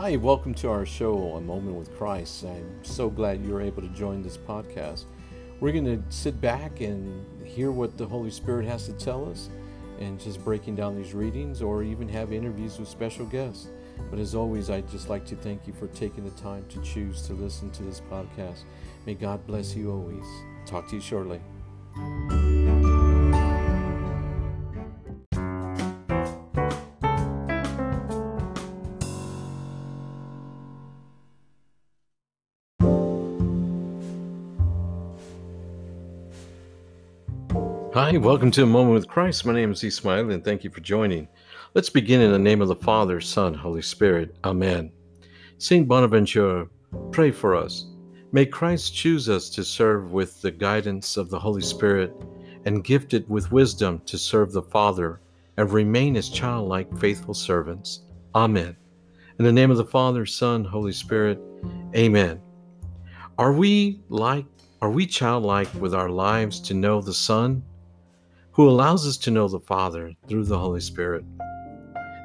[0.00, 2.44] Hi, welcome to our show, A Moment with Christ.
[2.44, 5.06] I'm so glad you're able to join this podcast.
[5.58, 9.50] We're going to sit back and hear what the Holy Spirit has to tell us
[9.98, 13.70] and just breaking down these readings or even have interviews with special guests.
[14.08, 17.22] But as always, I'd just like to thank you for taking the time to choose
[17.22, 18.60] to listen to this podcast.
[19.04, 20.24] May God bless you always.
[20.64, 21.40] Talk to you shortly.
[37.94, 39.46] Hi, welcome to A Moment with Christ.
[39.46, 41.26] My name is Ismail, and thank you for joining.
[41.72, 44.36] Let's begin in the name of the Father, Son, Holy Spirit.
[44.44, 44.92] Amen.
[45.56, 46.68] Saint Bonaventure,
[47.12, 47.86] pray for us.
[48.30, 52.12] May Christ choose us to serve with the guidance of the Holy Spirit
[52.66, 55.20] and gifted with wisdom to serve the Father
[55.56, 58.02] and remain as childlike, faithful servants.
[58.34, 58.76] Amen.
[59.38, 61.40] In the name of the Father, Son, Holy Spirit.
[61.96, 62.38] Amen.
[63.38, 64.44] Are we like
[64.82, 67.64] are we childlike with our lives to know the Son?
[68.58, 71.24] Who allows us to know the Father through the Holy Spirit.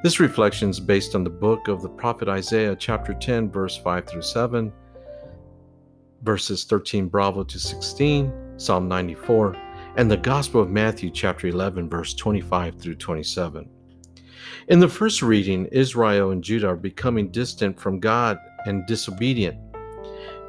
[0.02, 4.08] This reflection is based on the book of the prophet Isaiah, chapter 10, verse 5
[4.08, 4.73] through 7,
[6.23, 9.56] verses 13 bravo to 16, Psalm 94,
[9.95, 13.70] and the Gospel of Matthew, chapter 11, verse 25 through 27.
[14.70, 19.59] In the first reading, Israel and Judah are becoming distant from God and disobedient.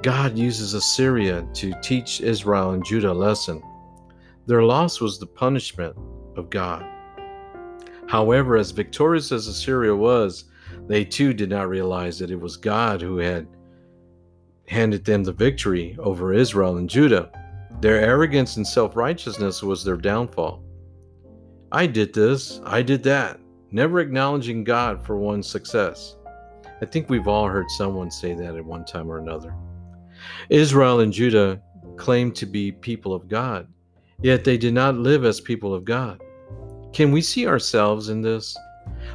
[0.02, 3.62] God uses Assyria to teach Israel and Judah a lesson.
[4.46, 5.96] Their loss was the punishment
[6.36, 6.84] of God.
[8.06, 10.44] However, as victorious as Assyria was,
[10.86, 13.46] they too did not realize that it was God who had
[14.68, 17.30] handed them the victory over Israel and Judah.
[17.80, 20.62] Their arrogance and self righteousness was their downfall.
[21.72, 26.16] I did this, I did that, never acknowledging God for one's success.
[26.80, 29.54] I think we've all heard someone say that at one time or another.
[30.50, 31.60] Israel and Judah
[31.96, 33.66] claimed to be people of God,
[34.22, 36.22] Yet they did not live as people of God.
[36.92, 38.56] Can we see ourselves in this?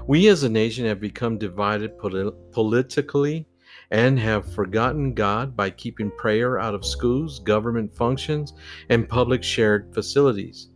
[0.07, 3.47] We as a nation have become divided polit- politically
[3.91, 8.53] and have forgotten God by keeping prayer out of schools, government functions,
[8.89, 10.69] and public shared facilities.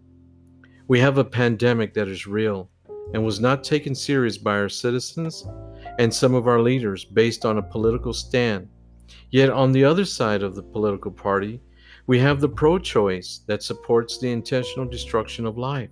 [0.88, 2.70] We have a pandemic that is real
[3.14, 5.46] and was not taken serious by our citizens
[6.00, 8.68] and some of our leaders based on a political stand.
[9.30, 11.62] Yet on the other side of the political party,
[12.06, 15.90] we have the pro choice that supports the intentional destruction of life.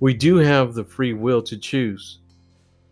[0.00, 2.18] We do have the free will to choose.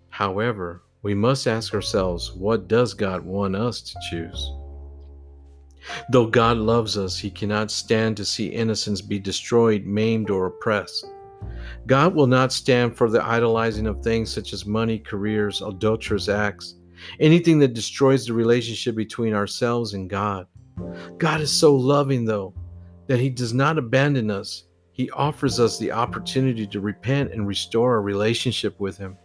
[0.09, 4.53] However, we must ask ourselves what does God want us to choose?
[6.11, 11.07] Though God loves us, He cannot stand to see innocents be destroyed, maimed, or oppressed.
[11.87, 16.75] God will not stand for the idolizing of things such as money, careers, adulterous acts,
[17.21, 20.47] anything that destroys the relationship between ourselves and God.
[21.19, 22.55] God is so loving, though,
[23.07, 24.65] that He does not abandon us.
[24.93, 29.17] He offers us the opportunity to repent and restore our relationship with Him.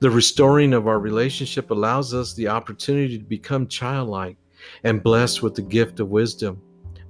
[0.00, 4.36] The restoring of our relationship allows us the opportunity to become childlike
[4.84, 6.60] and blessed with the gift of wisdom,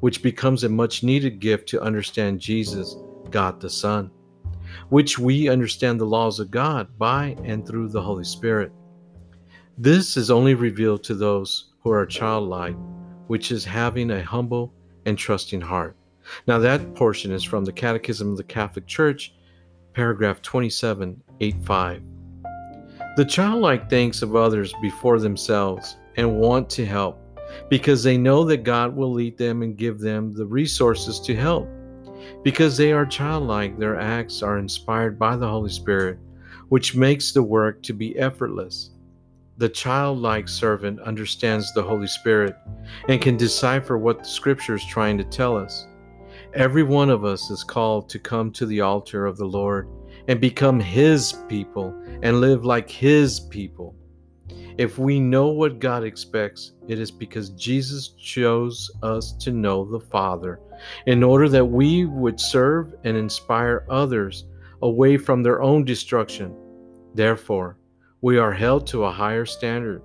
[0.00, 2.97] which becomes a much needed gift to understand Jesus,
[3.31, 4.11] God the Son,
[4.89, 8.73] which we understand the laws of God by and through the Holy Spirit.
[9.77, 12.77] This is only revealed to those who are childlike
[13.27, 14.73] which is having a humble
[15.07, 15.97] and trusting heart.
[16.47, 19.35] Now, that portion is from the Catechism of the Catholic Church,
[19.93, 22.03] paragraph 2785.
[23.17, 27.21] The childlike thinks of others before themselves and want to help
[27.69, 31.69] because they know that God will lead them and give them the resources to help.
[32.43, 36.19] Because they are childlike, their acts are inspired by the Holy Spirit,
[36.71, 38.91] which makes the work to be effortless.
[39.57, 42.57] The childlike servant understands the Holy Spirit
[43.09, 45.87] and can decipher what the Scripture is trying to tell us.
[46.55, 49.89] Every one of us is called to come to the altar of the Lord
[50.27, 53.95] and become His people and live like His people.
[54.77, 60.00] If we know what God expects, it is because Jesus chose us to know the
[60.00, 60.59] Father
[61.07, 64.47] in order that we would serve and inspire others
[64.83, 66.57] away from their own destruction.
[67.15, 67.79] Therefore,
[68.25, 70.03] we are held to a higher standard.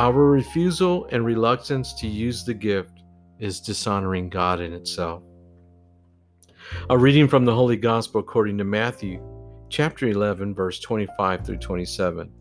[0.00, 3.04] Our refusal and reluctance to use the gift
[3.38, 5.22] is dishonoring God in itself.
[6.90, 9.22] A reading from the Holy Gospel according to Matthew,
[9.68, 12.32] chapter 11, verse 25 through 27.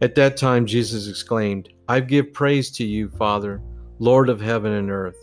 [0.00, 3.60] At that time, Jesus exclaimed, I give praise to you, Father,
[3.98, 5.18] Lord of heaven and earth.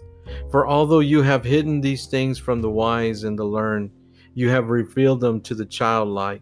[0.51, 3.91] For although you have hidden these things from the wise and the learned,
[4.33, 6.41] you have revealed them to the childlike.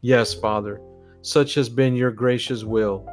[0.00, 0.80] Yes, Father
[1.26, 3.04] such has been your gracious will.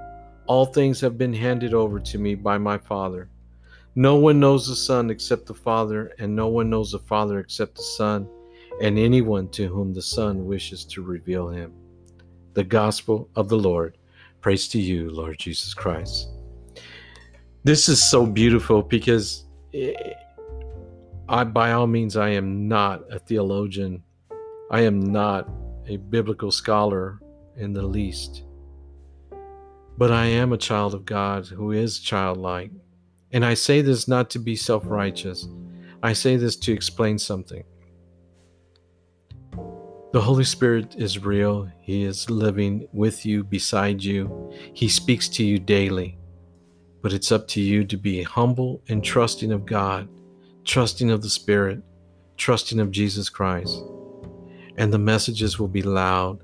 [0.45, 3.27] All things have been handed over to me by my Father.
[3.95, 7.75] No one knows the Son except the Father, and no one knows the Father except
[7.75, 8.30] the Son,
[8.81, 11.74] and anyone to whom the Son wishes to reveal him.
[12.54, 13.98] The Gospel of the Lord.
[14.42, 16.30] Praise to you, Lord Jesus Christ.
[17.63, 19.45] This is so beautiful because
[21.27, 24.04] I, by all means, I am not a theologian.
[24.69, 25.50] I am not
[25.88, 27.23] a biblical scholar
[27.57, 28.44] in the least.
[29.97, 32.71] But I am a child of God who is childlike.
[33.31, 35.47] And I say this not to be self righteous,
[36.01, 37.63] I say this to explain something.
[40.13, 41.67] The Holy Spirit is real.
[41.81, 44.51] He is living with you, beside you.
[44.73, 46.19] He speaks to you daily.
[47.01, 50.07] But it's up to you to be humble and trusting of God,
[50.65, 51.81] trusting of the Spirit,
[52.38, 53.83] trusting of Jesus Christ.
[54.77, 56.44] And the messages will be loud.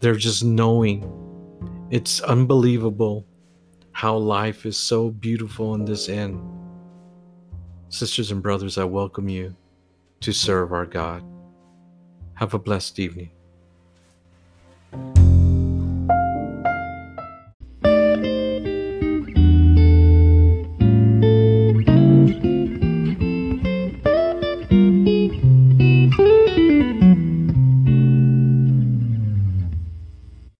[0.00, 1.04] They're just knowing.
[1.90, 3.26] It's unbelievable
[3.92, 6.40] how life is so beautiful in this end.
[7.90, 9.54] Sisters and brothers, I welcome you
[10.20, 11.22] to serve our God.
[12.34, 13.30] Have a blessed evening.